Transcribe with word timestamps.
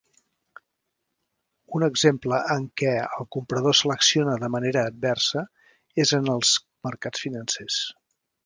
Un 1.79 1.83
exemple 1.87 2.39
en 2.55 2.65
què 2.83 2.95
el 3.19 3.29
comprador 3.37 3.77
selecciona 3.81 4.39
de 4.47 4.51
manera 4.57 4.87
adversa 4.93 5.47
és 6.07 6.17
en 6.23 6.33
els 6.39 6.57
mercats 6.89 7.27
financers. 7.29 7.83